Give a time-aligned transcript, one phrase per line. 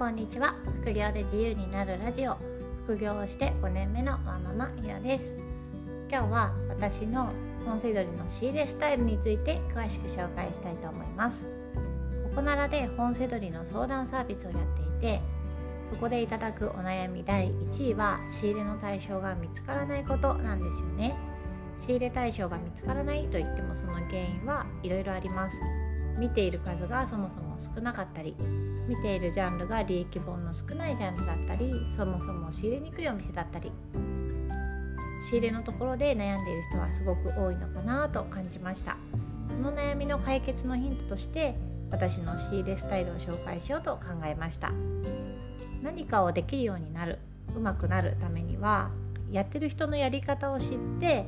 [0.00, 0.54] こんにちは。
[0.76, 2.34] 副業で自由になるラジオ。
[2.86, 5.34] 副業をして5年目のワンママひろです。
[6.10, 7.28] 今日は私の
[7.66, 11.42] 本セドリの仕入れスタイルについて詳しく紹介したいと思います。
[12.30, 15.20] ここならで本セドリの相談サービスをやっていて
[15.84, 21.14] そこでいただくお悩み第1位は仕入れの対象が見つからないことなんですよね。
[21.78, 25.60] 仕入れ対象が見つからないといってもその原因はいろいろあります。
[26.18, 28.34] 見ている数がそもそも少なかったり
[28.88, 33.70] 見ているジャンルが利益本の少ないジャンルだったりそもそも仕入れにくいお店だったり
[35.22, 38.96] 仕入れのところで悩んでいる人はすごく多いのかなと感じました。
[39.48, 41.54] その悩みの解決のヒントとして
[41.90, 44.72] 私の仕入れスタイルを紹介しようと考えました。
[45.82, 47.18] 何かをできるようになる
[47.54, 48.90] うまくなるためには
[49.30, 51.26] やってる人のやり方を知って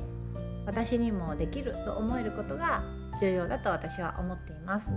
[0.65, 2.83] 私にもできると思えることが
[3.19, 4.91] 重要だと私は思っています。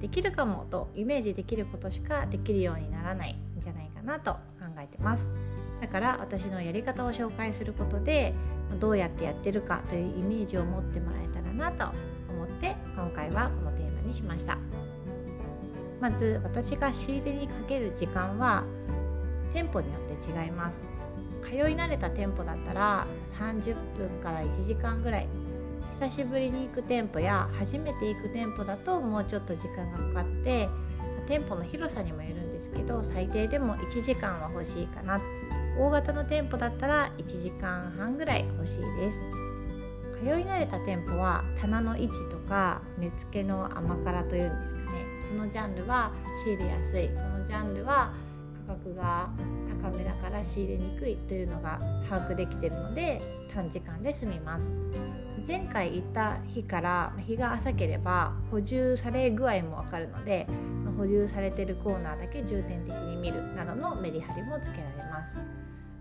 [0.00, 5.28] できるかもとイメージできることしかできるようにならないんじゃないかなと考えてます。
[5.80, 8.34] だから私のやり方を紹介することで
[8.80, 11.92] どうやってやってるかというイメージを持ってもらえたらなと
[12.32, 14.58] 思って今回はこのテーマにしました。
[16.00, 18.64] まず私が仕入れにかける時間は
[19.52, 20.84] 店舗によって違います。
[21.42, 23.06] 通い慣れた店舗だったら
[23.38, 25.26] 30分から1時間ぐらい
[26.00, 30.66] 久しぶりに行く店舗や初めて行く店舗だともうちょっと時間がかかって
[31.28, 35.20] 店舗の広さにもよるんですけど最低でも1時間は欲しいかな。
[35.78, 39.26] 大型の店舗だったら1時間半ぐらい欲しいです。
[40.24, 44.88] 通い慣れた店舗は棚の位置とか値付けの甘辛というんですかね。
[45.30, 46.12] このジャンルは
[46.42, 47.08] 仕入れやすい。
[47.08, 48.10] このジャンルは
[48.66, 49.28] 価格が
[49.82, 51.78] 高めだから仕入れにくいというのが
[52.08, 53.20] 把握できてるので
[53.52, 54.64] 短時間で済みます。
[55.46, 60.46] 前回行った日から日が浅ければ補充され具合もわかるので
[60.78, 65.36] その補充されてるコーナーだけ重点的に見るなどのメリハリもつけられます。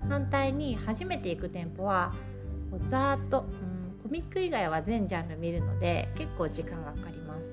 [0.08, 2.14] 反対に初めて行く店舗は
[2.88, 7.52] ざーっと、うん、コミック以外は全ジャンル見るので結構時間がかかります。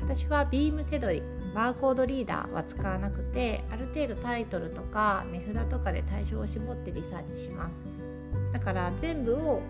[0.00, 1.22] 私はビームセドリ
[1.54, 7.74] バーコードリーダーは使わなくてある程度タイトルとか値札とかで対象を絞ってリサーチします。
[8.52, 9.62] だから全部を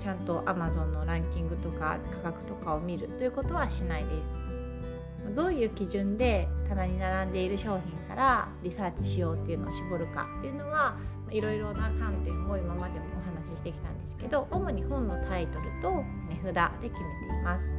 [0.00, 5.34] ちゃんと Amazon のランキングとか価格とかを見るということはしないです。
[5.36, 10.96] どういう基準で棚に並んでいる商品からリサーチしようっていうのを絞るかっていうのは
[11.30, 16.02] いろいろな観点を今までもお話ししてきたんですけど主に本のタイトルと
[16.42, 17.70] 値札で決めています。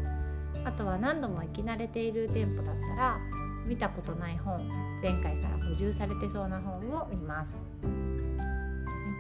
[0.64, 3.20] あとは何度も行き慣れている店舗だったら
[3.66, 4.68] 見たことない本
[5.02, 7.60] 前回から補充されてそうな本を見ます。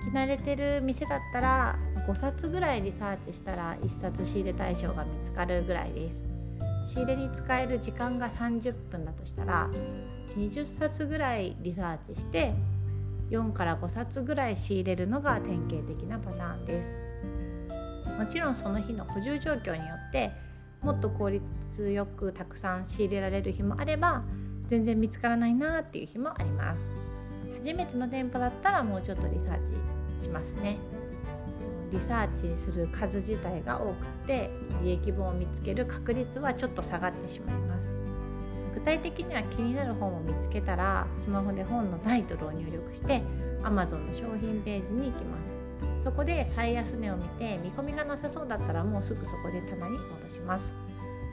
[0.03, 6.25] 行き慣れてる店だったら5冊ぐらいリサーチしたら1冊仕入れ対象が見つかるぐらいです。
[6.85, 9.69] 仕入れに使える時間が30分だとしたら
[10.35, 12.53] 20冊ぐらいリサーチして
[13.29, 16.91] 4から5冊ぐらい仕入れるのが典型的なパターンです。
[18.17, 20.31] もちろんその日の補充状況によって
[20.81, 24.23] もっと効率よくたくさん仕入れられる日もあれば
[24.67, 26.89] 全然見つからないなっていう日もあります。
[27.61, 29.59] 初めての店舗だったらもうちょっとリサー
[30.19, 30.77] チしますね。
[31.91, 34.49] リサーチする数自体が多くて
[34.81, 37.93] 利益本を見つける確率はちょっと下がってしまいます。
[38.73, 43.21] 具体的には気になる本を見つけたらスマホで本のタイトルを入力して
[43.61, 45.53] Amazon の商品ページに行きます。
[46.03, 50.73] そこで最安値を見て見込みがなさそうだったらもうすぐそこで棚に戻します。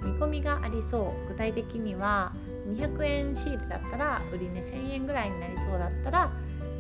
[0.03, 1.29] 見込みがありそう。
[1.29, 2.33] 具体的には
[2.75, 6.31] 200円シールだったら売り値1000円ぐらいになりそうだったら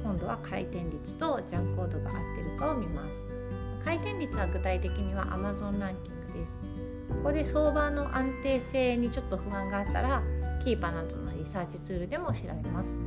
[0.02, 3.24] 今度は回転率とジャンコードが合ってるかを見ます。
[3.84, 6.58] 回転率は具体的には Amazon ランキングです。
[7.08, 10.22] ここで相場の安定性にちょっと不安があったら
[10.62, 12.98] キーパーなどのリサーチツールでも調べます。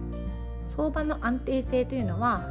[0.67, 2.41] 相場の安定性というのは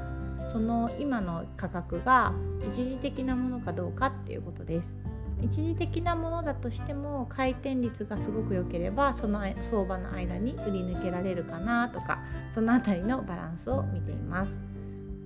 [0.49, 4.97] その今の価格が一時的なものかどうかっていうことです。
[5.43, 12.19] 一時的なものだとしても回転率がすごく良ければその相場の間に売り抜けられるかなとか
[12.53, 14.59] その辺りのバランスを見ています。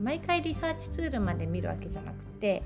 [0.01, 2.63] 毎回リサーチツールまで見るわけじゃなくて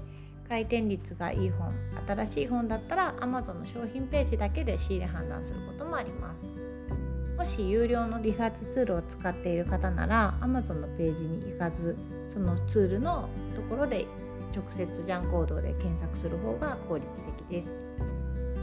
[0.49, 1.73] 回転率がいい本
[2.07, 6.69] 新しい本だったら Amazon の商品ページだけで仕入れ判断することもあります。
[7.37, 11.97] もし有料のリサーチツールを使っている方なら Amazon のページに行かず
[12.29, 14.07] そのツールのところで
[14.59, 17.77] 直接ジャンコードで検索する方が効率的です。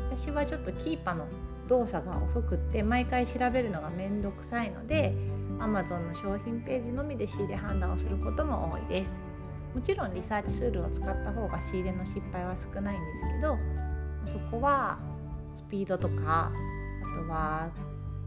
[0.10, 1.26] 私はちょっとキーパの
[1.70, 5.14] 動作が遅くって毎回調べるのがめんどくさいので
[5.60, 9.18] Amazon の商品ページのみで仕入れ判断をすることも多いです。
[9.74, 13.58] もちろんリサーチツールを使った方が仕入れの失敗は少ないんですけど
[14.26, 14.98] そこは
[15.54, 17.70] スピードとかあとは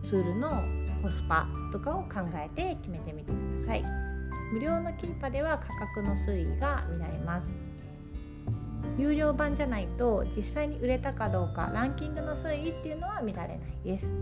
[0.05, 0.63] ツールの
[1.03, 4.08] コスパとかを考えて決めてみてください。
[4.53, 7.49] 無料のキーパでは価格の推移が見られます。
[8.97, 14.13] 有料版じゃないと実際に売れたかどうかランキングの推移っていうのは見られないです。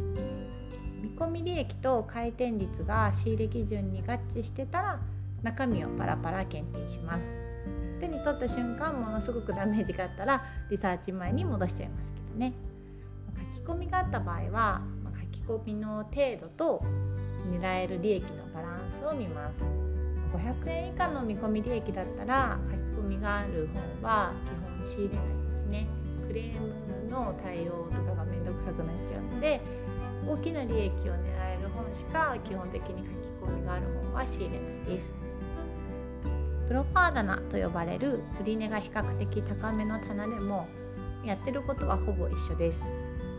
[1.02, 5.00] 見込み利益と回転率が仕入れ基準に合致してたら
[5.42, 7.24] 中身をパラパラ検品します。
[8.00, 12.52] 手に取った瞬間ものすごくダメージがあったらリサーチ前に戻しちゃいますけどね。
[13.54, 14.82] 書き込みがあった場合は
[15.20, 16.82] 書き込みの程度と
[17.60, 19.85] 狙える利益のバランスを見ます。
[20.32, 25.86] 500円以下の見込み利益だったら書き込みがある本は基本仕入れないですね。
[26.26, 29.60] クレームの対応とかが面倒くさくなっちゃうので
[30.26, 31.16] 大きな利益を狙
[31.58, 35.14] える本しか基本的に書き込みがある本は仕入れないです。
[36.68, 40.66] プロパー棚と呼ばれる売値が比較的高めの棚でも
[41.24, 42.88] やってることはほぼ一緒です。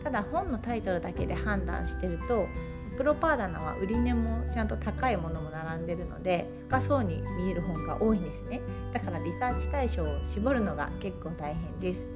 [0.01, 2.47] ただ本のタイトルだけで判断してると
[2.95, 8.61] プロパー棚は売値もちゃんと高いものも並んでるので高そうに見える本が多いんですね。
[8.93, 12.07] だからリサーチ対象を絞るのが結構大変です。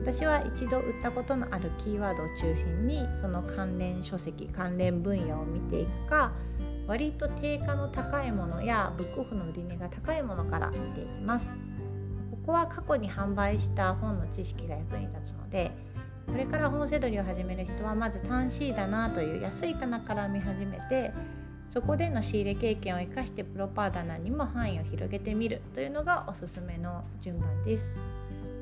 [0.00, 6.32] 私は一度売ったことのあるキーワードを中心にその関連書籍関連分野を見ていくか
[6.86, 11.50] 割と定価の高いものやブックオフの売値が高いものから見ていきます。
[12.30, 15.72] ここは過去に販売した本の知識が役に立つので
[16.26, 21.12] これから本セドリを始める人はまず単 C だなという安い棚から見始めて
[21.74, 27.90] そこでの仕入れ経験を生かしてプロパー棚にも範囲を広げてみるというのがおすすめの順番です。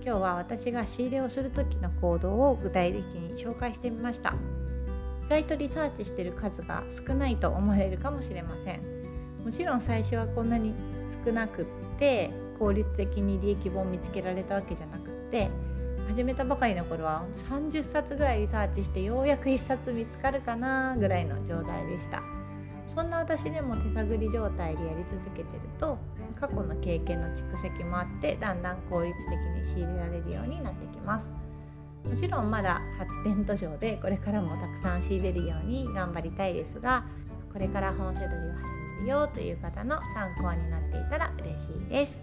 [0.03, 4.35] 今日は私が仕入れをする時の行動を具体的に紹介してみました。
[5.27, 8.81] 意外とリサーチしてる数が少ないと思われるかもしれません。
[9.45, 10.73] もちろん最初はこんなに
[11.23, 11.65] 少なくっ
[11.99, 15.51] て効率的に利益本を見つけられたわけじゃなくって
[16.09, 22.23] 始めたばかりの頃は30冊ぐらいリサーチしてようやく1冊見つかるかなぐらいの状態でした。
[22.87, 25.99] そんな私でも手探り状態でやり続けてると
[26.39, 31.31] 過去の経験の蓄積もあってだんだん効率的に仕入れられるようになってきます。
[32.05, 37.05] もちろんまだ発展途上でこれからもたくさん仕入れるように頑張りたいですが
[37.53, 38.65] これから本セドリを始
[38.99, 42.21] めるよという方の参考になっていたら嬉しいです。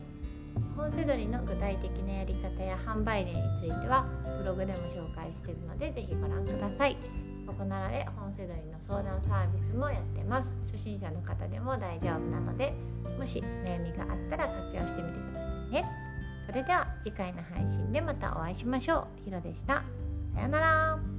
[0.75, 4.05] 本セドリの具体的なやり方や販売例については
[4.37, 6.97] ブログでも紹介しているので是非ご覧ください。
[7.49, 12.73] ここならで本セドリの相談サービスもやってます初心者の方でも大丈夫なので
[13.17, 16.09] もし悩みがあったら活用してみてくださいね
[16.45, 19.23] それでは次回の配信でまたお会いしましょう。
[19.23, 19.83] ひろでした。
[20.33, 21.18] さようなら。